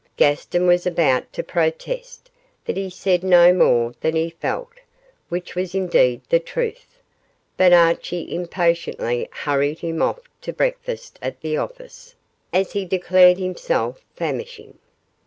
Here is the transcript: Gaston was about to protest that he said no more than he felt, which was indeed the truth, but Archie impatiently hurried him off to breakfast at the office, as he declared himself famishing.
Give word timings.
Gaston 0.17 0.65
was 0.65 0.87
about 0.87 1.31
to 1.33 1.43
protest 1.43 2.31
that 2.65 2.75
he 2.75 2.89
said 2.89 3.23
no 3.23 3.53
more 3.53 3.93
than 4.01 4.15
he 4.15 4.31
felt, 4.31 4.71
which 5.29 5.53
was 5.53 5.75
indeed 5.75 6.21
the 6.27 6.39
truth, 6.39 6.97
but 7.55 7.71
Archie 7.71 8.33
impatiently 8.33 9.29
hurried 9.31 9.77
him 9.77 10.01
off 10.01 10.21
to 10.41 10.51
breakfast 10.53 11.19
at 11.21 11.39
the 11.41 11.55
office, 11.55 12.15
as 12.51 12.71
he 12.71 12.83
declared 12.83 13.37
himself 13.37 14.03
famishing. 14.15 14.79